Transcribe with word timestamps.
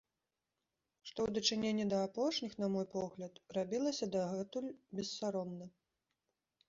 Што 1.09 1.19
ў 1.25 1.29
дачыненні 1.35 1.85
да 1.93 1.99
апошніх, 2.07 2.55
на 2.63 2.67
мой 2.77 2.87
погляд, 2.95 3.33
рабілася 3.59 4.05
дагэтуль 4.19 4.75
бессаромна. 5.01 5.65